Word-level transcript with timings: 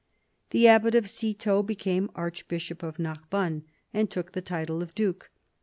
The 0.49 0.65
abbat 0.67 0.95
of 0.95 1.07
Citeaux 1.07 1.61
became 1.61 2.09
archbishop 2.15 2.81
of 2.81 2.97
Narbonne 2.97 3.65
and 3.93 4.09
took 4.09 4.31
the 4.31 4.41
title 4.41 4.81
of 4.81 4.95
duke. 4.95 5.29